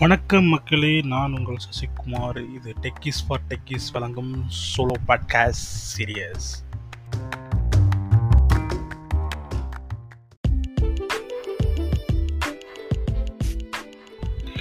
[0.00, 2.38] வணக்கம் மக்களே நான் உங்கள் சசிகுமார்.
[2.56, 6.48] இது டெக்கிஸ் ஃபார் டெக்கிஸ் வழங்கும் சோலோ பாட்காஸ்ட் சீரியஸ்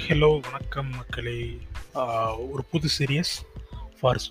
[0.05, 1.37] ஹலோ வணக்கம் மக்களே.
[2.53, 3.33] ஒரு புது சீரியஸ்
[3.99, 4.21] ஃபார்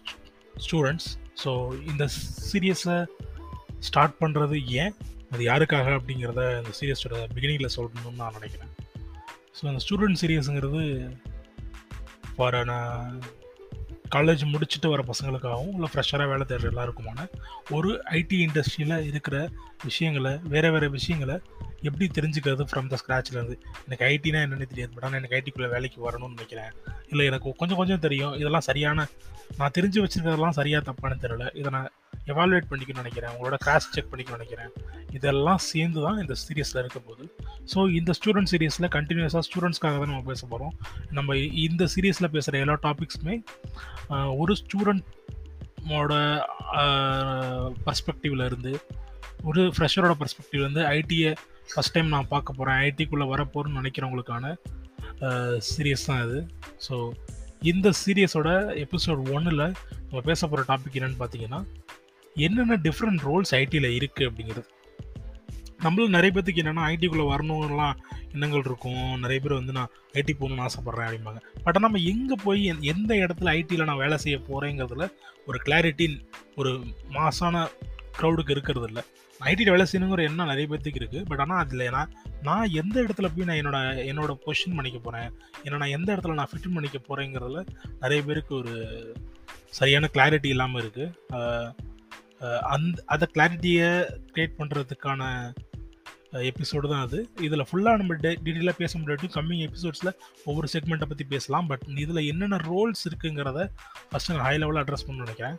[0.65, 1.09] ஸ்டூடெண்ட்ஸ்
[1.45, 1.52] ஸோ
[1.91, 2.09] இந்த
[2.51, 2.98] சீரியஸை
[3.88, 4.97] ஸ்டார்ட் பண்ணுறது ஏன்?
[5.30, 8.73] அது யாருக்காக அப்படிங்கிறத இந்த சீரியஸோட பிகினிங்கில் சொல்லணும்னு நான் நினைக்கிறேன்.
[9.56, 10.83] ஸோ அந்த ஸ்டூடெண்ட் சீரியஸுங்கிறது
[12.37, 12.56] ஃபார்
[14.14, 17.24] காலேஜ் முடிச்சுட்டு வர பசங்களுக்காகவும் இல்லை ஃப்ரெஷராக வேலை தேடுற எல்லாருக்குமான
[17.70, 19.48] ஒரு ஐடி இண்டஸ்ட்ரியில் இருக்கிற
[19.84, 21.37] விஷயங்களை வேறு வேறு விஷயங்களை
[21.88, 23.56] எப்படி தெரிஞ்சுக்கிறது ஃப்ரம் த ஸ்க்ராட்ச்லேருந்து
[23.87, 26.73] எனக்கு ஐடினா என்னென்னு தெரியாது பட் ஆனால் எனக்கு ஐடிக்குள்ளே வேலைக்கு வரணும்னு நினைக்கிறேன்.
[27.09, 28.34] இல்லை எனக்கு கொஞ்சம் கொஞ்சம் தெரியும்.
[28.34, 29.06] இதெல்லாம் சரியான
[29.59, 31.56] நான் தெரிஞ்சு வச்சுருக்கிறதெல்லாம் சரியாக தப்பானு தெரியல.
[31.56, 31.91] இதை நான்
[32.27, 33.34] எவாலுவேட் பண்ணிக்கணும்னு நினைக்கிறேன்.
[33.36, 34.73] உங்களோட கிராஸ் செக் பண்ணிக்கணும்னு நினைக்கிறேன்.
[35.12, 37.27] இதெல்லாம் சேர்ந்து தான் இந்த சீரியஸில் இருக்க போகுது.
[37.73, 40.75] ஸோ இந்த ஸ்டூடெண்ட் சீரியஸில் கண்டினியூஸாக ஸ்டூடெண்ட்ஸ்க்காக தான் நம்ம பேச போகிறோம்
[41.19, 41.36] நம்ம
[41.67, 43.36] இந்த சீரியஸில் பேசுகிற எல்லா டாபிக்ஸுமே
[44.42, 46.12] ஒரு ஸ்டூடெண்ட்டோட
[47.89, 48.72] பர்ஸ்பெக்டிவ்ல இருந்து
[49.48, 51.31] ஒரு ஃப்ரெஷரோட பர்ஸ்பெக்டிவ்லேருந்து ஐடியை
[51.72, 54.55] ஃபஸ்ட் டைம் நான் பார்க்க போகிறேன் ஐடிக்குள்ளே வரப்போகிறேன்னு நினைக்கிறவங்களுக்கான
[55.69, 56.39] சீரியஸ் தான் இது.
[56.87, 56.94] ஸோ
[57.72, 58.48] இந்த சீரியஸோட
[58.84, 59.64] எபிசோட் ஒன்னில்
[60.09, 61.61] நம்ம பேச போகிற டாபிக் என்னன்னு பார்த்தீங்கன்னா
[62.37, 64.69] என்னென்ன டிஃப்ரெண்ட் ரோல்ஸ் ஐடியில் இருக்குது அப்படிங்கிறது.
[65.80, 67.96] நம்மளும் நிறைய பேத்துக்கு என்னென்னா ஐடிக்குள்ளே வரணும்லாம்
[68.32, 69.19] எண்ணங்கள் இருக்கும்.
[69.19, 71.41] நிறைய பேர் வந்து நான் ஐடி போகணும்னு ஆசைப்பட்றேன் அப்படிம்பாங்க.
[71.64, 75.06] பட் நம்ம எங்கே போய் எந்த- எந்த இடத்துல ஐடியில் நான் வேலை செய்ய போகிறேங்கிறதுல
[75.47, 76.20] ஒரு கிளாரிட்டி
[76.56, 76.70] ஒரு
[77.12, 77.66] மாசான
[78.20, 79.02] க்ரௌடுக்கு இருக்கிறது இல்லை
[79.41, 83.44] ஐடியில் வேலை செய்யணுங்கிற எண்ணம் நிறைய பேத்துக்கு இருக்குது பட் ஆனால் அதில் நான் நான் எந்த இடத்துல போய்
[83.44, 85.32] நான் என்னோட என்னோட பொசிஷன் பண்ணிக்க போகிறேன்
[85.62, 87.62] என்ன நான் எந்த இடத்துல நான் ஃபிட் பண்ணிக்க போகிறேங்கிறதுல
[88.00, 88.74] நிறைய பேருக்கு ஒரு
[89.70, 91.86] சரியான கிளாரிட்டி இல்லாமல் இருக்குது
[92.75, 93.89] அந்த அதை கிளாரிட்டியை
[94.33, 95.23] க்ரியேட் பண்ணுறதுக்கான
[96.51, 97.19] எபிசோடு தான் அது.
[97.47, 100.11] இதில் ஃபுல்லாக நம்ம டே டீட்டெயிலாக பேச முடியாட்டி கம்மிங் எபிசோட்ஸில்
[100.48, 101.67] ஒவ்வொரு செக்மெண்ட்டை பற்றி பேசலாம்.
[101.70, 103.60] பட் இதில் என்னென்ன ரோல்ஸ் இருக்குங்கிறத
[104.10, 105.56] ஃபஸ்ட்டு நான் ஹை லெவலில் அட்ரஸ் பண்ண நினைக்கிறேன்.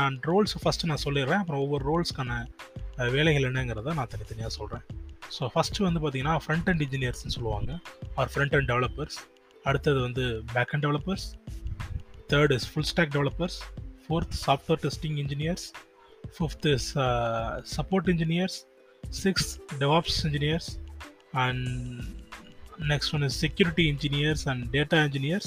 [0.00, 1.42] நான் ரோல்ஸ் ஃபஸ்ட்டு நான் சொல்லிடுறேன்.
[1.42, 2.38] அப்புறம் ஒவ்வொரு ரோல்ஸ்க்கான
[3.16, 4.84] வேலைகள் என்னங்கிறத நான் தனித்தனியாக சொல்கிறேன்
[5.36, 7.78] ஸோ ஃபஸ்ட்டு வந்து பார்த்தீங்கன்னா ஃப்ரண்ட் அண்ட் இன்ஜினியர்ஸ்னு சொல்லுவாங்க.
[8.18, 9.16] ஆர் ஃப்ரண்ட் அண்ட் டெவலப்பர்ஸ்
[9.64, 11.26] அடுத்தது வந்து back end developers
[12.32, 13.58] third is full stack developers
[14.06, 15.66] fourth software testing engineers
[16.36, 16.68] fifth
[17.76, 18.58] support engineers
[19.22, 20.66] sixth DevOps engineers.
[21.42, 21.60] And
[22.90, 25.46] next one is security engineers and data engineers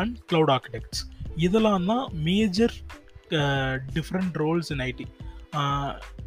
[0.00, 0.98] and cloud architects.
[1.46, 2.74] இதெல்லாம் தான் major
[3.96, 5.06] different roles in IT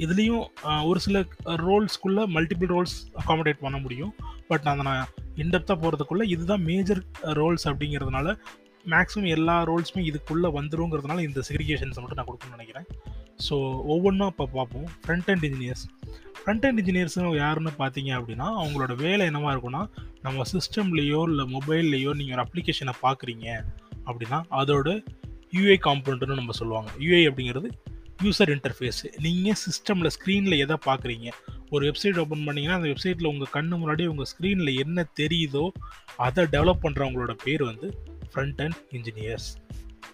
[0.03, 0.43] இதுலேயும்
[0.89, 1.19] ஒரு சில
[1.65, 4.13] ரோல்ஸ்க்குள்ளே multiple Rolle's accommodate பண்ண முடியும்.
[4.49, 5.07] But அதை நான்
[5.43, 7.01] இன்டெப்த்தாக போகிறதுக்குள்ளே இதுதான் மேஜர்
[7.39, 8.35] ரோல்ஸ் அப்படிங்கிறதுனால
[8.93, 12.87] மேக்ஸிமம் எல்லா ரோல்ஸுமே இதுக்குள்ளே வந்துருங்கிறதுனால இந்த செக்ரிகேஷன்ஸை மட்டும் நான் கொடுக்கணும்னு நினைக்கிறேன்.
[13.47, 13.55] ஸோ
[13.93, 14.87] ஒவ்வொன்றும் இப்போ பார்ப்போம்.
[15.03, 15.83] Front end engineers
[16.39, 19.83] front end இன்ஜினியர்ஸ்னு யாருன்னு பார்த்தீங்க அப்படின்னா அவங்களோட வேலை என்னவாக இருக்குன்னா
[20.25, 23.47] நம்ம சிஸ்டம்லேயோ இல்லை மொபைல்லையோ நீங்கள் ஒரு அப்ளிகேஷனை பார்க்குறீங்க
[24.07, 24.89] அப்படின்னா அதோட
[25.57, 26.89] யூஐ காம்பவுண்ட்னு நம்ம சொல்லுவாங்க.
[27.05, 27.69] யூஐ அப்படிங்கிறது
[28.25, 31.27] யூசர் இன்டர்ஃபேஸ் நீங்கள் சிஸ்டமில் ஸ்க்ரீனில் எதை பார்க்குறீங்க?
[31.73, 35.65] ஒரு வெப்சைட் ஓப்பன் பண்ணிங்கன்னா அந்த வெப்சைட்டில் உங்கள் கண்ணு முன்னாடி உங்கள் ஸ்க்ரீனில் என்ன தெரியுதோ
[36.27, 37.87] அதை டெவலப் பண்ணுறவங்களோட பேர் வந்து
[38.31, 39.49] ஃப்ரண்ட் அண்ட் இன்ஜினியர்ஸ்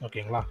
[0.03, 0.43] ஓகேங்களா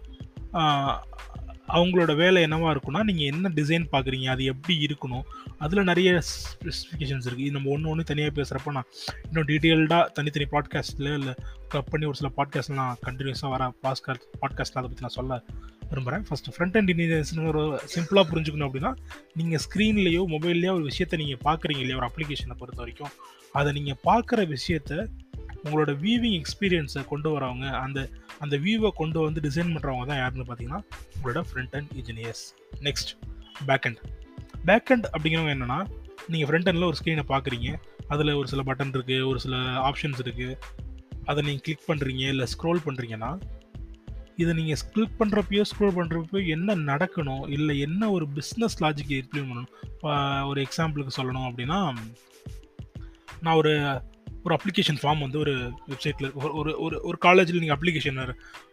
[1.69, 5.25] அவங்களோட வேலை என்னவா இருக்கும்னா நீங்கள் என்ன டிசைன் பார்க்குறீங்க அது எப்படி இருக்கணும்
[5.59, 8.91] அதில் நிறைய ஸ்பெசிஃபிகேஷன்ஸ் இருக்குது இது நம்ம ஒன்று ஒன்று தனியாக பேசுகிறப்ப நான்
[9.25, 11.35] இன்னும் டீட்டெயில்டாக தனித்தனி பாட்காஸ்ட்டில் இல்லை
[11.75, 15.41] கப் பண்ணி ஒரு சில பாட்காஸ்ட்டில் நான் கண்டினியூஸாக வர பாஸ்காஸ்ட் பாட்காஸ்ட்டில் அதை பற்றி நான் சொல்ல
[15.91, 17.63] விரும்புகிறேன் ஃபஸ்ட்டு ஃப்ரண்ட் அண்ட் இன்ஜினியர்ஸ்னு ஒரு
[17.95, 18.93] சிம்பிளாக புரிஞ்சுக்கணும் அப்படின்னா
[19.35, 23.13] நீங்கள் ஸ்க்ரீன்லேயோ மொபைல்லையோ ஒரு விஷயத்தை நீங்கள் பார்க்குறீங்க இல்லையா ஒரு அப்ளிகேஷனை பொறுத்த வரைக்கும்
[23.53, 24.93] அதை நீங்கள் பார்க்குற விஷயத்த
[25.65, 30.81] உங்களோட வியூவிங் எக்ஸ்பீரியன்ஸை கொண்டு வரவங்க அந்த அந்த வியூவை கொண்டு வந்து டிசைன் பண்ணுறவங்க தான் யாருன்னு பார்த்தீங்கன்னா
[31.15, 32.45] உங்களோட front end engineers
[32.81, 33.13] next
[33.67, 34.01] back end
[34.65, 35.79] back end அப்படிங்கிறவங்க என்னென்னா
[36.29, 37.71] நீங்கள் ஃப்ரண்ட் எண்டில் ஒரு ஸ்க்ரீனை பார்க்குறீங்க
[38.09, 40.59] அதில் ஒரு சில பட்டன் இருக்குது ஒரு சில ஆப்ஷன்ஸ் இருக்குது
[41.25, 43.31] அதை நீங்கள் கிளிக் பண்ணுறீங்க இல்லை ஸ்க்ரோல் பண்ணுறீங்கன்னா
[44.37, 49.67] இதை நீங்கள் கிளிக் பண்ணுறப்பயோ ஸ்க்ரோல் பண்ணுறப்போ என்ன நடக்கணும் இல்லை என்ன ஒரு பிஸ்னஸ் லாஜிக் இம்ப்ளிமெண்ட்
[50.03, 50.47] பண்ணணும்?
[50.47, 51.79] ஒரு எக்ஸாம்பிளுக்கு சொல்லணும் அப்படின்னா
[53.41, 53.73] நான் ஒரு
[54.47, 55.53] ஒரு அப்ளிகேஷன் ஃபார்ம் வந்து ஒரு
[55.91, 58.19] வெப்சைட்டில் ஒரு ஒரு ஒரு காலேஜில் நீங்கள் அப்ளிகேஷன்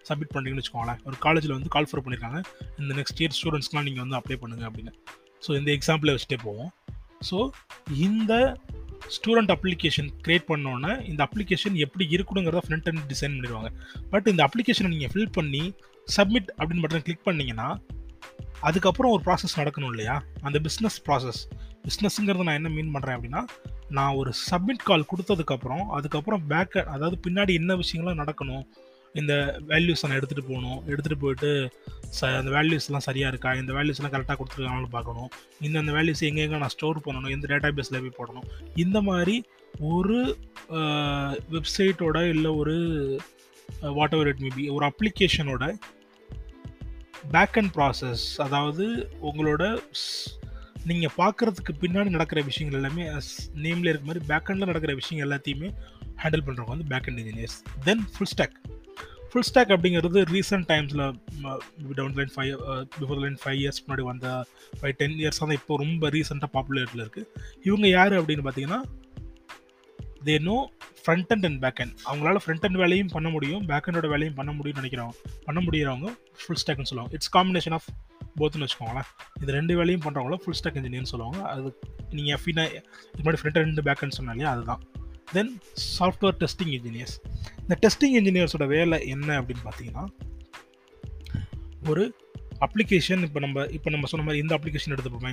[0.09, 1.01] சப்மிட் பண்ணுறீங்கன்னு வச்சுக்கோங்களேன்.
[1.09, 2.39] ஒரு காலேஜில் வந்து கால் ஃபர் பண்ணியிருக்காங்க
[2.81, 4.93] இந்த நெக்ஸ்ட் இயர் ஸ்டூடெண்ட்ஸ்க்குலாம் நீங்கள் வந்து அப்ளை பண்ணுங்க அப்படின்னு.
[5.45, 6.71] ஸோ இந்த எக்ஸாம்பிளை வச்சுட்டே போவோம்.
[7.29, 7.37] ஸோ
[8.07, 8.33] இந்த
[9.15, 13.69] ஸ்டூடெண்ட் அப்ளிகேஷன் க்ரியேட் பண்ணோன்னே இந்த அப்ளிகேஷன் எப்படி இருக்கணுங்கிறத ஃப்ரண்ட் அண்ட் டிசைன் பண்ணிடுவாங்க.
[14.13, 15.63] பட் இந்த அப்ளிகேஷனை நீங்கள் ஃபில் பண்ணி
[16.17, 17.69] சப்மிட் அப்படின்னு பட்டன் கிளிக் பண்ணீங்கன்னா
[18.69, 20.15] அதுக்கப்புறம் ஒரு ப்ராசஸ் நடக்கணும் இல்லையா?
[20.47, 21.39] அந்த பிஸ்னஸ் ப்ராசஸ்
[21.85, 23.41] பிஸ்னஸ்ங்கிறது நான் என்ன மீன் பண்ணுறேன் அப்படின்னா
[23.91, 28.63] நான் ஒரு சப்மிட் கால் கொடுத்ததுக்கப்புறம் அதுக்கப்புறம் பேக் அதாவது பின்னாடி என்ன விஷயங்கள்லாம் நடக்கணும்
[29.15, 29.33] இந்த
[29.67, 31.49] வேல்யூஸ் நான் எடுத்துகிட்டு போகணும் எடுத்துகிட்டு போயிட்டு
[32.09, 35.29] ச அந்த வேல்யூஸ்லாம் சரியாக இருக்கா இந்த வேல்யூஸ்லாம் கரெக்டாக கொடுத்துருக்காங்கன்னு பார்க்கணும்
[35.61, 39.35] இந்த அந்த வேல்யூஸ் எங்கே எங்கே நான் ஸ்டோர் பண்ணணும் எந்த டேட்டா பேஸில் போய் போடணும் இந்த மாதிரி
[39.89, 40.19] ஒரு
[41.51, 42.75] வெப்சைட்டோட இல்லை ஒரு
[43.93, 45.65] வாட் எவர் இட் மேபி ஒரு அப்ளிகேஷனோட
[47.31, 48.85] பேக் அண்ட் ப்ராசஸ் அதாவது
[49.21, 49.63] உங்களோட
[50.85, 53.03] நீங்கள் பார்க்குறதுக்கு பின்னாடி நடக்கிற விஷயங்கள் எல்லாமே
[53.63, 55.69] நேமில் இருக்க மாதிரி பேக்கெண்டில் நடக்கிற விஷயங்கள் எல்லாத்தையுமே
[56.23, 58.55] ஹேண்டில் பண்ணுறவங்க வந்து back end engineers then full stack
[59.29, 61.03] full stack அப்படிங்கிறது ரீசெண்ட் டைம்ஸில்
[61.93, 62.53] down line five
[62.99, 64.27] before line five years முன்னாடி வந்த
[64.81, 67.27] ஃபைவ் டென் இயர்ஸ் தான் இப்போ ரொம்ப ரீசெண்டாக பாப்புலரிட்டியில் இருக்குது
[67.63, 68.81] இவங்க யார் அப்படின்னு பார்த்தீங்கன்னா
[70.23, 70.57] they know
[71.05, 74.51] front end end back end அவங்களால ஃப்ரண்ட் அண்ட் வேலையும் பண்ண முடியும் பேக் அண்டோட வேலையும் பண்ண
[74.51, 76.09] முடியும்னு நினைக்கிறவங்க பண்ண முடியறவங்க
[76.41, 77.13] ஃபுல் ஸ்டாக்னு சொல்லுவாங்க.
[77.13, 77.87] இட்ஸ் காம்பினேஷன் ஆஃப்
[78.39, 79.09] போத்துன்னு வச்சுக்கோங்களேன்.
[79.41, 81.41] இது ரெண்டு வேலையும் பண்ணுறவங்கள ஃபுல் ஸ்டாக் இன்ஜினியர்னு சொல்லுவாங்க.
[81.53, 81.69] அது
[82.17, 82.65] நீங்கள் எஃபினா
[83.13, 84.81] இது மாதிரி ஃப்ரண்ட் ரெண்டு பேக்னு சொன்னாலே அதுதான்.
[85.35, 85.51] தென்
[85.99, 87.15] சாஃப்ட்வேர் டெஸ்டிங் இன்ஜினியர்ஸ்
[87.61, 90.05] இந்த டெஸ்டிங் இன்ஜினியர்ஸோட வேலை என்ன அப்படின்னு பார்த்தீங்கன்னா
[91.91, 92.03] ஒரு
[92.65, 95.31] அப்ளிகேஷன் இப்போ நம்ம இப்போ நம்ம சொன்ன மாதிரி இந்த அப்ளிகேஷன் எடுத்துப்போமே.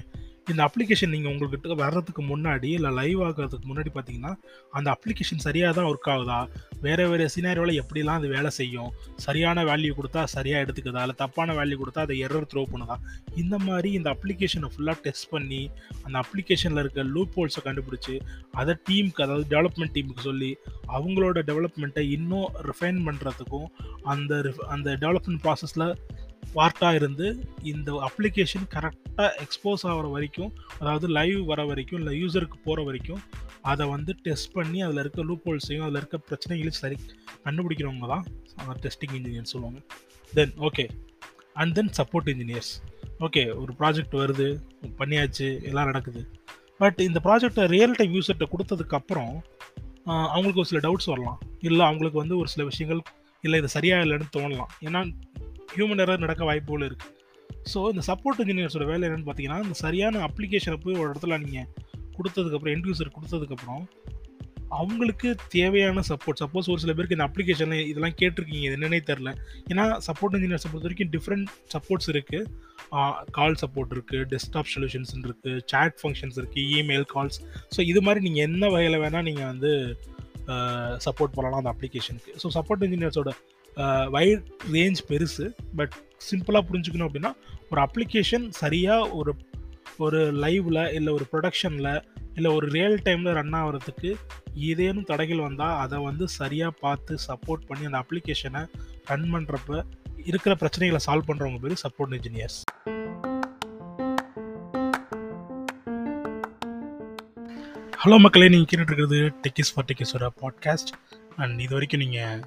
[0.53, 4.33] இந்த அப்ளிகேஷன் நீங்கள் உங்கள்கிட்ட வர்றதுக்கு முன்னாடி இல்லை லைவ் ஆகிறதுக்கு முன்னாடி பார்த்தீங்கன்னா
[4.79, 6.39] அந்த அப்ளிகேஷன் சரியாக தான் ஒர்க் ஆகுதா?
[6.85, 8.91] வேறு வேறு சினாரியோவில் எப்படிலாம் அது வேலை செய்யும்?
[9.27, 11.03] சரியான வேல்யூ கொடுத்தா சரியாக எடுத்துக்குதா?
[11.07, 12.97] இல்லை தப்பான வேல்யூ கொடுத்தா அதை எரர் த்ரோ பண்ணுதா?
[13.43, 15.61] இந்த மாதிரி இந்த அப்ளிகேஷனை ஃபுல்லாக டெஸ்ட் பண்ணி
[16.07, 18.17] அந்த அப்ளிகேஷனில் இருக்க லூப் ஹோல்ஸை கண்டுபிடிச்சி
[18.55, 20.51] அதை டீமுக்கு அதாவது டெவலப்மெண்ட் டீமுக்கு சொல்லி
[20.97, 23.69] அவங்களோட டெவலப்மெண்ட்டை இன்னும் ரிஃபைன் பண்ணுறதுக்கும்
[24.05, 24.33] அந்த
[24.69, 25.87] அந்த டெவலப்மெண்ட் ப்ராசஸில்
[26.55, 27.27] பார்ட்டாக இருந்து
[27.63, 33.23] இந்த அப்ளிகேஷன் கரெக்டாக எக்ஸ்போஸ் ஆகிற வரைக்கும் அதாவது லைவ் வர வரைக்கும் இல்லை யூசருக்கு போகிற வரைக்கும்
[33.63, 36.97] அதை வந்து டெஸ்ட் பண்ணி அதில் இருக்க லூப் ஹோல்ஸையும் அதில் இருக்க பிரச்சனைகளையும் சரி
[37.45, 38.25] கண்டுபிடிக்கிறவங்க தான்
[38.57, 39.81] அவங்க டெஸ்டிங் இன்ஜினியர்ஸ் சொல்லுவாங்க.
[40.33, 40.85] Then okay
[41.53, 42.73] and then support engineers
[43.27, 44.49] okay ஒரு ப்ராஜெக்ட் வருது
[44.99, 46.21] பண்ணியாச்சு எல்லாம் நடக்குது.
[46.79, 49.33] பட் இந்த ப்ராஜெக்டை ரியல் டைம் யூசர்கிட்ட கொடுத்ததுக்கப்புறம்
[50.35, 51.41] அவங்களுக்கு ஒரு சில டவுட்ஸ் வரலாம்.
[51.61, 53.01] இல்லை அவங்களுக்கு வந்து ஒரு சில விஷயங்கள்
[53.45, 54.71] இல்லை இது சரியாக இல்லைன்னு தோணலாம்.
[54.87, 55.01] ஏன்னா
[55.69, 57.15] ஹியூமன் எரர் நடக்க வாய்ப்புகள் இருக்குது
[57.67, 61.69] ஸோ இந்த சப்போர்ட் இன்ஜினியர்ஸோட வேலை என்னென்னு பார்த்தீங்கன்னா இந்த சரியான அப்ளிகேஷனை போய் ஒரு இடத்துல நீங்கள்
[62.17, 63.83] கொடுத்ததுக்கப்புறம் எண்ட் யூசர் கொடுத்ததுக்கப்புறம்
[64.71, 69.31] அவங்களுக்கு தேவையான சப்போர்ட் சப்போஸ் ஒரு சில பேருக்கு இந்த அப்ளிகேஷனில் இதெல்லாம் கேட்டிருக்கீங்க இது என்னன்னே தெரில
[69.71, 72.49] ஏன்னா சப்போர்ட் இன்ஜினியர்ஸை பொறுத்த வரைக்கும் டிஃப்ரெண்ட் சப்போர்ட்ஸ் இருக்குது
[73.31, 77.39] கால் சப்போர்ட் இருக்குது டெஸ்க்டாப் சொல்யூஷன்ஸ் இருக்குது சேட் ஃபங்க்ஷன்ஸ் இருக்குது இமெயில் கால்ஸ்
[77.77, 79.73] ஸோ இது மாதிரி நீங்கள் என்ன வகையில் வேணால் நீங்கள் வந்து
[81.07, 83.33] சப்போர்ட் பண்ணலாம் அந்த அப்ளிகேஷனுக்கு ஸோ சப்போர்ட் இன்ஜினியர்ஸோட
[84.11, 85.47] வைட் ரேஞ்ச் பெருசு
[85.77, 85.95] பட்
[86.31, 87.33] சிம்பிளாக புரிஞ்சுக்கணும் அப்படின்னா
[87.71, 89.33] ஒரு அப்ளிகேஷன் சரியாக ஒரு
[89.99, 91.93] ஒரு லைவில் இல்லை ஒரு ப்ரொடக்ஷனில்
[92.35, 94.11] இல்லை ஒரு ரியல் டைமில் ரன் ஆகிறதுக்கு
[94.67, 98.63] ஏதேனும் தடைகள் வந்தால் அதை வந்து சரியாக பார்த்து சப்போர்ட் பண்ணி அந்த அப்ளிகேஷனை
[99.05, 99.81] ரன் பண்ணுறப்ப
[100.25, 102.61] இருக்கிற பிரச்சனைகளை சால்வ் பண்ணுறவங்க பேர் சப்போர்ட் இன்ஜினியர்ஸ்
[108.01, 110.93] ஹலோ மக்களே நீங்கள் கேட்டுட்ருக்கிறது டெக்கிஸ் ஃபார் டெக்கிஸோட பாட்காஸ்ட்
[111.37, 112.39] அண்ட் இது வரைக்கும் நீங்கள்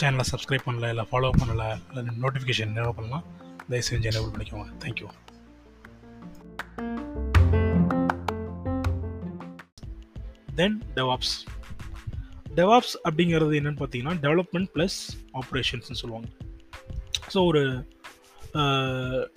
[0.00, 3.24] சேனலை சப்ஸ்கிரைப் பண்ணல இல்லை ஃபாலோ பண்ணலை இல்லை நோட்டிஃபிகேஷன் என்ன பண்ணலாம்
[3.68, 4.68] தயவு செஞ்சு எனேபிள் பண்ணிக்கோங்க.
[4.84, 5.08] தேங்க்யூ
[10.60, 11.34] தென் டெவாப்ஸ்
[12.58, 14.98] டெவாப்ஸ் அப்படிங்கிறது என்னென்னு பார்த்தீங்கன்னா டெவலப்மெண்ட் ப்ளஸ்
[15.40, 16.28] ஆப்ரேஷன்ஸ்னு சொல்லுவாங்க.
[17.32, 17.62] ஸோ ஒரு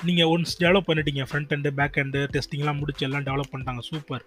[0.08, 4.26] நீங்கள் ஒன்ஸ் டெவலப் பண்ணிட்டீங்க ஃப்ரண்ட் எண்டு பேக் ஹெண்டு டெஸ்டிங்லாம் முடிச்சு எல்லாம் டெவலப் பண்ணிட்டாங்க சூப்பர்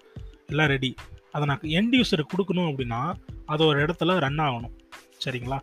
[0.53, 0.91] எல்லாம் ரெடி
[1.35, 3.01] அதை நான் எண்ட் யூஸருக்கு கொடுக்கணும் அப்படின்னா
[3.55, 4.75] அது ஒரு இடத்துல ரன் ஆகணும்.
[5.25, 5.59] சரிங்களா?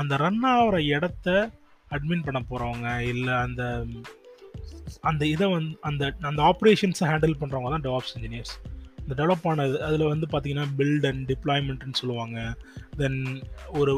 [0.00, 1.28] அந்த ரன் ஆகிற இடத்த
[1.88, 3.62] அட்மின் பண்ண போகிறவங்க இல்லை அந்த
[5.02, 8.54] அந்த இதை வந்து அந்த அந்த ஆப்ரேஷன்ஸை ஹேண்டில் பண்ணுறவங்க தான் டெவாப்ஸ் இன்ஜினியர்ஸ்
[9.00, 12.38] இந்த டெவலப் ஆனது அதில் வந்து பார்த்தீங்கன்னா பில்ட் அண்ட் டிப்ளாய்மெண்ட்னு சொல்லுவாங்க.
[13.00, 13.18] தென்
[13.80, 13.92] ஒரு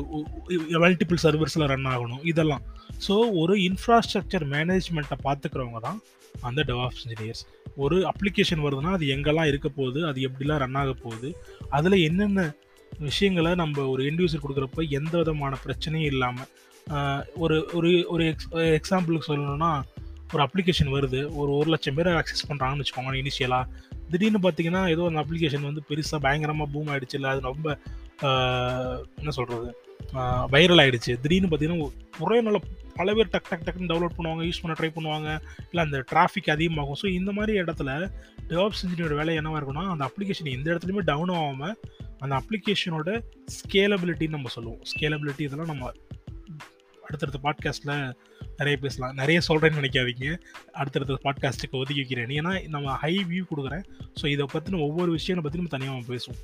[0.85, 2.65] மல்டிபிள் சர்வர்ஸில் ரன் ஆகணும் இதெல்லாம்.
[3.07, 6.01] ஸோ ஒரு இன்ஃப்ராஸ்ட்ரக்சர் மேனேஜ்மெண்ட்டை பார்த்துக்கிறவங்க தான்
[6.43, 7.43] அந்த டெவாப்ஸ் இன்ஜினியர்ஸ்
[7.77, 11.29] ஒரு அப்ளிகேஷன் வருதுன்னா அது எங்கெல்லாம் இருக்க போகுது அது எப்படிலாம் ரன் ஆக போகுது
[11.69, 12.43] அதில் என்னென்ன
[12.97, 16.49] விஷயங்களை நம்ம ஒரு இண்டிவிஜுவல் கொடுக்குறப்ப எந்த விதமான பிரச்சனையும் இல்லாமல்
[17.35, 19.83] ஒரு ஒரு ஒரு எக்ஸ் எக்ஸாம்பிளுக்கு சொல்லணும்னா
[20.33, 23.67] ஒரு அப்ளிகேஷன் வருது ஒரு ஒரு லட்சம் பேர் அக்சஸ் பண்ணுறாங்கன்னு வச்சுக்கோங்க இனிஷியலாக
[24.11, 27.79] திடீர்னு பார்த்தீங்கன்னா ஏதோ அந்த அப்ளிகேஷன் வந்து பெருசாக பயங்கரமாக பூம் ஆகிடுச்சு இல்லை அது ரொம்ப
[29.19, 29.75] என்ன சொல்கிறது
[30.53, 32.59] வைரல் ஆகிடுச்சு திடீர்னு பார்த்தீங்கன்னா ஒரே நல்ல
[32.95, 35.29] பல பேர் டக் டக் டக்குன்னு டவுன்லோட் பண்ணுவாங்க யூஸ் பண்ண ட்ரை பண்ணுவாங்க
[35.71, 36.97] இல்லை அந்த டிராஃபிக் அதிகமாகும்.
[37.03, 38.11] ஸோ இந்த மாதிரி இடத்துல
[38.49, 41.77] டெவலப்ஸ் இன்ஜினியரோட வேலை என்னவாக இருக்குன்னா அந்த அப்ளிகேஷன் எந்த இடத்துலையுமே டவுன் ஆகாமல்
[42.21, 43.11] அந்த அப்ளிகேஷனோட
[43.57, 44.83] ஸ்கேலபிலிட்டின்னு நம்ம சொல்லுவோம்.
[44.91, 45.93] ஸ்கேலபிலிட்டி இதெல்லாம் நம்ம
[47.03, 48.15] அடுத்தடுத்த பாட்காஸ்ட்டில்
[48.59, 49.15] நிறைய பேசலாம்.
[49.15, 50.27] நிறைய சொல்கிறேன்னு நினைக்காதீங்க.
[50.73, 52.33] அடுத்தடுத்த பாட்காஸ்ட்டுக்கு ஒதுக்கி வைக்கிறேன்.
[52.39, 53.85] ஏன்னா நம்ம ஹை வியூ கொடுக்குறேன்.
[54.21, 56.41] ஸோ இதை பற்றின ஒவ்வொரு விஷயங்களை பற்றி நம்ம தனியாக பேசுவோம்.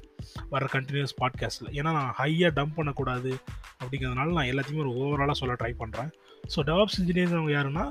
[0.51, 3.33] வர கண்டினியூஸ் பாட்காஸ்ட்டில் ஏன்னா நான் ஹையாக டம்ப் பண்ணக்கூடாது
[3.81, 6.11] அப்படிங்கிறதுனால நான் எல்லாத்தையுமே ஒரு ஓவராலாக சொல்ல ட்ரை பண்ணுறேன்
[6.55, 7.85] ஸோ டெவலப்ஸ் இன்ஜினியர் யாருன்னா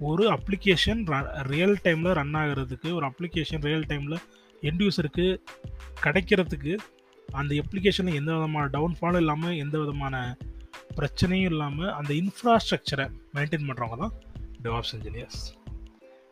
[0.00, 1.00] ஒரு அப்ளிகேஷன்
[1.42, 4.18] ரியல் டைமில் ரன் ஆகிறதுக்கு ஒரு அப்ளிகேஷன் ரியல் டைமில்
[4.62, 5.26] எண்ட் யூஸருக்கு
[6.04, 6.78] கிடைக்கிறதுக்கு
[7.32, 10.36] அந்த அப்ளிகேஷனில் எந்த விதமான டவுன்ஃபாலும் இல்லாமல் எந்த விதமான
[10.96, 14.12] பிரச்சனையும் இல்லாமல் அந்த இன்ஃப்ராஸ்ட்ரக்சரை மெயின்டைன் பண்ணுறவங்க தான்
[14.62, 15.52] DevOps engineers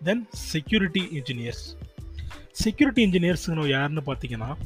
[0.05, 1.76] then security engineers
[2.53, 4.57] security இன்ஜினியர்ஸுங்க யாருன்னு பார்த்தீங்கன்னா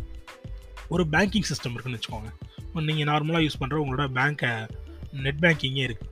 [0.89, 2.31] ஒரு பேங்கிங் சிஸ்டம் இருக்குன்னு வச்சுக்கோங்க.
[2.75, 4.67] நீங்கள் நார்மலாக யூஸ் பண்ணுற உங்களோட பேங்க்கை
[5.13, 6.09] நெட் பேங்கிங்கே இருக்குது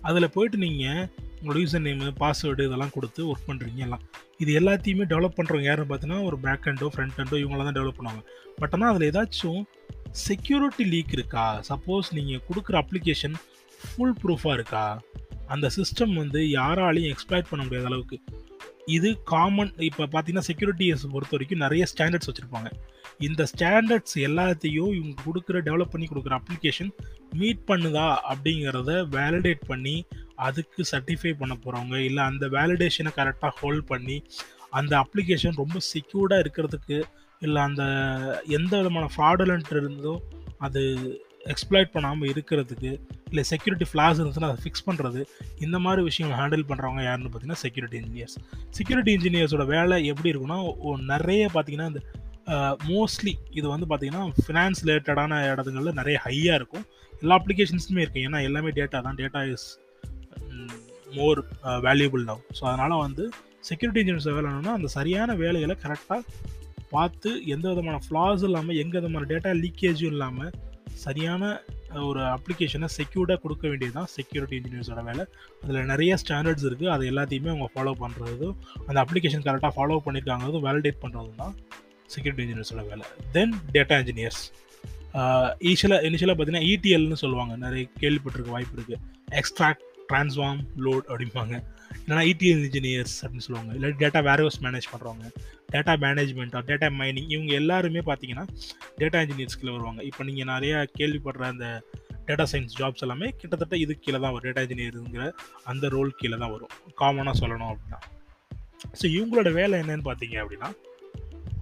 [0.00, 1.08] அதில் போயிட்டு நீங்கள்
[1.40, 4.00] உங்களோட யூசர் நேமு பாஸ்வேர்டு இதெல்லாம் கொடுத்து ஒர்க் பண்ணுறீங்க எல்லாம்.
[4.38, 8.22] இது எல்லாத்தையுமே டெவலப் பண்ணுறவங்க யாருன்னு பார்த்தீங்கன்னா ஒரு பேக் ஹண்டோ ஃப்ரண்ட் ஹண்டோ இவங்களாம் தான் டெவலப் பண்ணுவாங்க.
[8.58, 9.62] பட் ஆனால் அதில் ஏதாச்சும்
[10.10, 11.62] செக்யூரிட்டி லீக் இருக்கா?
[11.68, 13.36] சப்போஸ் நீங்கள் கொடுக்குற அப்ளிகேஷன்
[13.80, 14.84] ஃபுல் ப்ரூஃபாக இருக்கா?
[15.46, 18.18] அந்த சிஸ்டம் வந்து யாராலையும் எக்ஸ்பிளைட் பண்ண முடியாத அளவுக்கு.
[18.96, 22.68] இது காமன் இப்போ பார்த்தீங்கன்னா செக்யூரிட்டிஸ் பொறுத்த வரைக்கும் நிறைய ஸ்டாண்டர்ட்ஸ் வச்சுருப்பாங்க.
[23.18, 26.90] இந்த ஸ்டாண்டர்ட்ஸ் எல்லாத்தையும் இவங்க கொடுக்குற டெவலப் பண்ணி கொடுக்குற அப்ளிகேஷன்
[27.40, 29.96] மீட் பண்ணுதா அப்படிங்கிறத வேலிடேட் பண்ணி
[30.36, 34.22] அதுக்கு சர்டிஃபை பண்ண போகிறவங்க இல்லை அந்த வேலிடேஷனை கரெக்டாக ஹோல்ட் பண்ணி
[34.70, 37.02] அந்த அப்ளிகேஷன் ரொம்ப செக்யூர்டாக இருக்கிறதுக்கு
[37.40, 37.82] இல்லை அந்த
[38.48, 40.20] எந்த விதமான ஃப்ராடுலண்ட் இருந்தோ
[40.58, 40.82] அது
[41.46, 45.26] எக்ஸ்ப்ளாய்ட் பண்ணாமல் இருக்கிறதுக்கு இல்லை செக்யூரிட்டி ஃப்ளாஸ் இருந்துச்சுன்னா அதை ஃபிக்ஸ் பண்ணுறது
[45.58, 48.38] இந்த மாதிரி விஷயங்கள் ஹேண்டில் பண்ணுறவங்க யாருன்னு பார்த்தீங்கன்னா செக்யூரிட்டி இன்ஜினியர்ஸ்
[48.70, 50.58] செக்யூரிட்டி இன்ஜினியர்ஸோட வேலை எப்படி இருக்குன்னா
[51.00, 52.02] நிறைய பார்த்தீங்கன்னா இந்த
[52.88, 56.84] மோஸ்ட்லி இது வந்து பார்த்திங்கன்னா ஃபினான்ஸ் ரிலேட்டடான இடத்துங்களில் நிறைய ஹையாக இருக்கும்.
[57.20, 59.16] எல்லா அப்ளிகேஷன்ஸுமே இருக்குது ஏன்னா எல்லாமே டேட்டா தான்.
[59.16, 59.78] Data is
[61.18, 61.40] more
[61.86, 63.24] valuable now so அதனால் வந்து
[63.68, 66.22] செக்யூரிட்டி இன்ஜினியர்ஸ் வேலைன்னா அந்த சரியான வேலைகளை கரெக்டாக
[66.94, 70.52] பார்த்து எந்த விதமான ஃப்ளாஸ் இல்லாமல் எந்த விதமான டேட்டா லீக்கேஜும் இல்லாமல்
[71.04, 71.42] சரியான
[72.08, 75.24] ஒரு அப்ளிகேஷனை செக்யூர்டாக கொடுக்க வேண்டியது தான் செக்யூரிட்டி இன்ஜினியர்ஸோட வேலை.
[75.62, 78.54] அதில் நிறைய ஸ்டாண்டர்ட்ஸ் இருக்குது அது எல்லாத்தையுமே அவங்க ஃபாலோ பண்ணுறதும்
[78.88, 81.54] அந்த அப்ளிகேஷன் கரெக்டாக ஃபாலோ பண்ணியிருக்காங்கிறதும் வேலிடேட் பண்ணுறதும் தான்
[82.14, 83.06] செக்யூரிட்டி இன்ஜினியர்ஸோட வேலை.
[83.36, 84.42] தென் டேட்டா இன்ஜினியர்ஸ்
[85.72, 87.52] ஈஷியலாக இனிஷியலாக பார்த்தீங்கன்னா இடிஎல்னு சொல்லுவாங்க.
[87.66, 89.00] நிறைய கேள்விப்பட்டிருக்க வாய்ப்பு இருக்குது
[89.42, 91.54] எக்ஸ்ட்ராக்ட் ட்ரான்ஸ்ஃபார்ம் லோட் அப்படிம்பாங்க.
[92.00, 93.72] இல்லைனா இடிஎல் இன்ஜினியர்ஸ் அப்படின்னு சொல்லுவாங்க.
[93.76, 95.28] இல்லை டேட்டா வேர்ஹவுஸ் மேனேஜ் பண்ணுறவங்க
[95.74, 98.44] டேட்டா மேனேஜ்மெண்ட் டேட்டா மைனிங் இவங்க எல்லாருமே பார்த்தீங்கன்னா
[99.00, 100.00] டேட்டா இன்ஜினியர்ஸ்கில் வருவாங்க.
[100.10, 101.68] இப்போ நீங்கள் நிறையா கேள்விப்படுற அந்த
[102.28, 104.46] டேட்டா சயின்ஸ் ஜாப்ஸ் எல்லாமே கிட்டத்தட்ட இது கீழே தான் வரும்.
[104.48, 105.26] டேட்டா இன்ஜினியருங்கிற
[105.72, 106.72] அந்த ரோல் கீழே தான் வரும்.
[107.02, 108.00] காமனாக சொல்லணும் அப்படின்னா.
[109.00, 110.70] ஸோ இவங்களோட வேலை என்னன்னு பார்த்தீங்க அப்படின்னா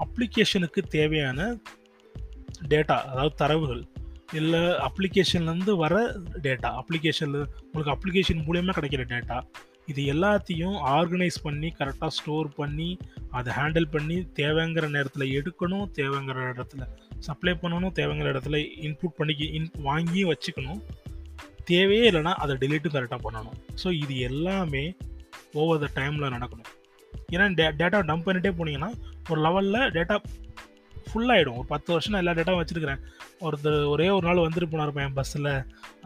[0.05, 1.41] அப்ளிகேஷனுக்கு தேவையான
[2.73, 3.83] டேட்டா அதாவது தரவுகள்
[4.39, 5.95] இல்லை அப்ளிகேஷன்லேருந்து வர
[6.47, 9.39] டேட்டா அப்ளிகேஷனில் உங்களுக்கு அப்ளிகேஷன் மூலியமாக கிடைக்கிற டேட்டா
[9.91, 12.89] இது எல்லாத்தையும் ஆர்கனைஸ் பண்ணி கரெக்டாக ஸ்டோர் பண்ணி
[13.39, 16.87] அதை ஹேண்டில் பண்ணி தேவைங்கிற நேரத்தில் எடுக்கணும் தேவைங்கிற இடத்துல
[17.27, 20.81] சப்ளை பண்ணணும் தேவைங்கிற இடத்துல இன்புட் பண்ணி இன் வாங்கி வச்சுக்கணும்.
[21.73, 23.59] தேவையே இல்லைன்னா அதை டெலிட்டும் கரெக்டாக பண்ணணும்.
[23.83, 24.85] ஸோ இது எல்லாமே
[25.61, 26.71] ஓவர் த டைமில் நடக்கணும்.
[27.35, 28.91] ஏன்னா டே டேட்டா டம்ப் பண்ணிகிட்டே போனீங்கன்னா
[29.31, 30.17] ஒரு லெவலில் டேட்டா
[31.09, 33.01] ஃபுல்லாகிடும் ஒரு பத்து வருஷம் நான் எல்லா டேட்டாவும் வச்சுருக்கிறேன்.
[33.47, 35.51] ஒருத்தர் ஒரே ஒரு நாள் வந்துட்டு போனார் என் பஸ்ஸில்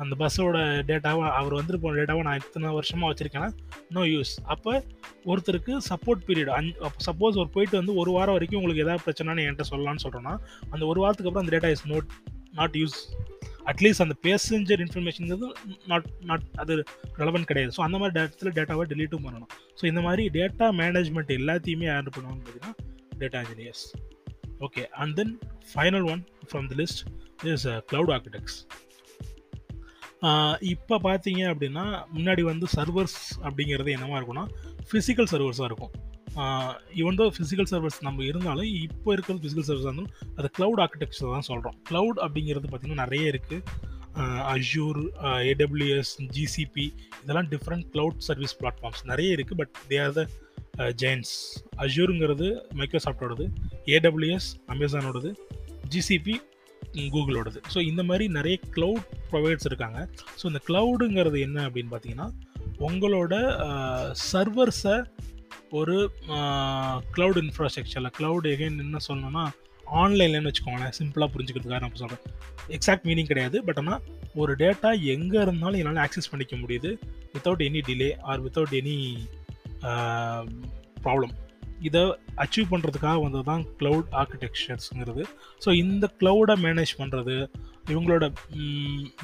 [0.03, 0.59] அந்த பஸ்ஸோட
[0.91, 3.51] டேட்டாவை அவர் வந்துட்டு போன டேட்டாவை நான் இத்தனை வருஷமாக வச்சுருக்கேன்னா
[3.97, 4.75] நோ யூஸ் அப்போ
[5.31, 9.67] ஒருத்தருக்கு சப்போர்ட் பீரியட் அஞ்சு சப்போஸ் ஒரு போயிட்டு வந்து ஒரு வாரம் வரைக்கும் உங்களுக்கு எதாவது பிரச்சனைன்னு என்கிட்ட
[9.73, 10.35] சொல்லலாம்னு சொல்கிறோன்னா
[10.73, 12.09] அந்த ஒரு வாரத்துக்கு அப்புறம் அந்த data is note
[12.61, 12.99] not use
[13.71, 15.49] at least அந்த பேசஞ்சர் இன்ஃபர்மேஷன்ங்கிறது
[15.91, 16.75] நாட் நாட் அது
[17.23, 17.73] ரெலவென்ட் கிடையாது.
[17.77, 19.51] ஸோ அந்த மாதிரி டேட்டத்தில் டேட்டாவை டெலீட்டும் பண்ணணும்.
[19.79, 22.75] ஸோ இந்த மாதிரி டேட்டா மேனேஜ்மெண்ட் எல்லாத்தையுமே ஆர்டர் பண்ணுவாங்க பார்த்தீங்கன்னா
[23.23, 23.85] data engineers
[24.61, 25.33] okay and then
[25.73, 27.03] final one from the list
[27.45, 28.59] is cloud architects
[30.61, 31.85] இப்போ பார்த்தீங்க அப்படின்னா
[32.15, 34.47] முன்னாடி வந்து சர்வர்ஸ் அப்படிங்கிறது என்னவா இருக்கும்னா
[34.91, 35.93] ஃபிசிக்கல் சர்வர்ஸாக இருக்கும்.
[36.95, 41.43] இவன் தான் ஃபிசிக்கல் சர்வர்ஸ் நம்ம இருந்தாலும் இப்போ இருக்கிறது ஃபிசிக்கல் சர்வர்ஸ் இருந்தாலும் அது க்ளவுட் ஆர்கிடெக்சர் தான்
[41.43, 43.87] சொல்கிறோம் க்ளவுட் அப்படிங்கிறது பார்த்திங்கன்னா நிறைய இருக்குது
[44.47, 45.01] அஜூர்
[45.43, 46.87] ஏடபிள்யூஎஸ் ஜிசிபி
[47.23, 50.25] இதெல்லாம் டிஃப்ரெண்ட் க்ளவுட் சர்வீஸ் பிளாட்ஃபார்ம்ஸ் நிறைய இருக்குது but they are the
[51.03, 51.35] giants
[51.85, 52.49] அஜூருங்கிறது
[52.81, 53.45] மைக்ரோசாஃப்டோடது
[53.97, 55.31] ஏடபிள்யூஎஸ் அமேசானோடது
[55.95, 56.37] ஜிசிபி
[57.15, 59.99] கூகுளோடது ஸோ இந்த மாதிரி நிறைய க்ளவுட் ப்ரொவைடர்ஸ் இருக்காங்க.
[60.41, 62.29] ஸோ இந்த க்ளவுடுங்கிறது என்ன அப்படின்னு பார்த்தீங்கன்னா
[62.89, 63.35] உங்களோட
[64.33, 64.97] சர்வர்ஸை
[65.79, 65.97] ஒரு
[67.15, 69.45] க்ளவுட் இன்ஃப்ராஸ்ட்ரக்சரில் க்ளவுட் எகைன் என்ன சொல்லணும்னா
[70.03, 70.95] ஆன்லைன்லன்னு வச்சுக்கோங்களேன்.
[70.99, 72.25] சிம்பிளாக புரிஞ்சுக்கிறதுக்காக நான் சொல்கிறேன்
[72.77, 73.59] எக்ஸாக்ட் மீனிங் கிடையாது.
[73.67, 74.03] பட் ஆனால்
[74.43, 76.91] ஒரு டேட்டா எங்கே இருந்தாலும் என்னால் ஆக்சஸ் பண்ணிக்க முடியுது
[77.35, 78.97] without any delay or without any
[81.03, 81.35] problem
[81.81, 82.01] இதை
[82.37, 85.25] அச்சீவ் பண்ணுறதுக்காக வந்தது தான் க்ளவுட் ஆர்கிடெக்சர்ஸுங்கிறது
[85.65, 87.49] ஸோ இந்த க்ளவுடை மேனேஜ் பண்ணுறது
[87.87, 88.33] இவங்களோட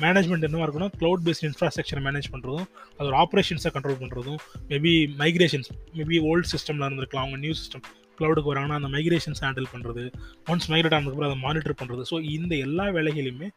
[0.00, 5.70] மேனேஜ்மெண்ட் என்னவாக இருக்குன்னா க்ளவுட் பேஸ்ட் இன்ஃப்ராஸ்ட்ரக்சரை மேனேஜ் பண்ணுறதும் அது ஒரு ஆப்ரேஷன்ஸை கண்ட்ரோல் பண்ணுறதும் மேபி மைக்ரேஷன்ஸ்
[5.94, 7.82] மேபி ஓல்டு சிஸ்டமில் இருந்திருக்கலாம் அவங்க நியூ சிஸ்டம்
[8.18, 10.12] க்ளவுடுக்கு வராங்கன்னா அந்த மைக்ரேஷன்ஸ் ஹேண்டில் பண்ணுறது
[10.46, 13.48] ஒன்ஸ் மைக்ரேட் ஆனதுக்கப்புறம் அதை மானிட்டர் பண்ணுறது ஸோ இந்த எல்லா வேலைகளையுமே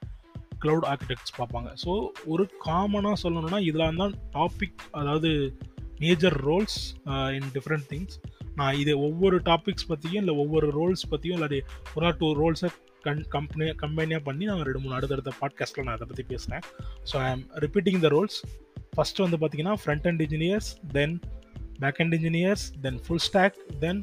[0.65, 1.73] க்ளவுட் ஆர்கிடெக்ட்ஸ் பார்ப்பாங்க.
[1.85, 5.57] ஸோ ஒரு காமனாக சொல்லணும்னா இதெல்லாம் தான் டாபிக் அதாவது
[5.99, 6.77] major roles
[7.37, 8.17] in different things
[8.55, 11.59] நான் இது ஒவ்வொரு டாபிக்ஸ் பற்றியும் இல்லை ஒவ்வொரு ரோல்ஸ் பற்றியும் இல்லாட்டி
[11.95, 12.69] ஒரு ஆர் டூ ரோல்ஸை
[13.03, 16.63] கன் கம்பெனி கம்பெனியாக பண்ணி நான் ரெண்டு மூணு அடுத்தடுத்த பாட்காஸ்ட்டில் நான் அதை பற்றி பேசுகிறேன்
[17.11, 18.37] ஸோ ஐ ஆம் ரிப்பீட்டிங் த ரோல்ஸ்
[18.95, 21.15] ஃபஸ்ட்டு வந்து பார்த்தீங்கன்னா front end engineers then
[21.79, 24.01] back end engineers then full stack then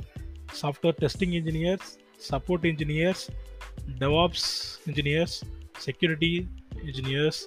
[0.60, 1.88] software testing engineers
[2.30, 3.24] support engineers
[3.98, 4.48] DevOps
[4.86, 5.36] engineers
[5.80, 6.32] security
[6.84, 7.40] engineers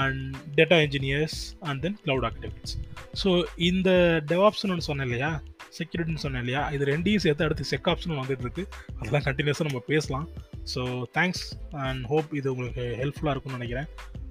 [0.00, 0.22] and
[0.58, 2.74] data engineers and then cloud architects
[3.22, 3.30] so
[3.70, 3.90] இந்த
[4.32, 5.30] டெவாப்ஸ்னு ஒன்று சொன்னேன் இல்லையா?
[5.78, 6.62] செக்யூரிட்டின்னு சொன்னேன் இல்லையா?
[6.74, 8.64] இது ரெண்டையும் சேர்த்து அடுத்து செக் ஆப்ஷன் வந்துட்டு இருக்கு.
[8.98, 10.26] அதெல்லாம் கண்டினியூஸாக நம்ம பேசலாம்.
[10.72, 10.82] ஸோ
[11.18, 11.44] தேங்க்ஸ்
[11.86, 13.88] அண்ட் ஹோப் இது உங்களுக்கு ஹெல்ப்ஃபுல்லாக இருக்கும்னு நினைக்கிறேன்.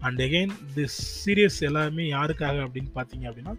[0.07, 3.55] அண்ட் எகெயின் திஸ் சீரியஸ் எல்லாமே யாருக்காக அப்படின்னு பார்த்தீங்க அப்படின்னா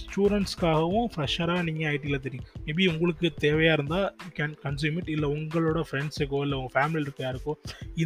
[0.00, 2.46] ஸ்டூடெண்ட்ஸ்க்காகவும் ஃப்ரெஷராக நீங்கள் ஐடியில் தெரியும்.
[2.66, 7.22] மேபி உங்களுக்கு தேவையாக இருந்தால் யூ கேன் கன்சியூம் இட் இல்லை உங்களோட ஃப்ரெண்ட்ஸுக்கோ இல்லை உங்கள் ஃபேமிலியில் இருக்க
[7.28, 7.54] யாருக்கோ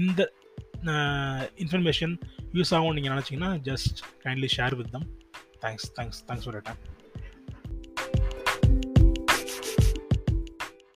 [0.00, 0.20] இந்த
[1.56, 2.14] இன்ஃபர்மேஷன்
[2.52, 5.08] யூஸ் ஆகும் நீங்கள் நினச்சிங்கன்னா just kindly share with them
[5.60, 6.80] thanks thanks thanks for time